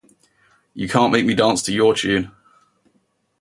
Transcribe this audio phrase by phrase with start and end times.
[0.73, 2.31] You can't make me dance to your tune.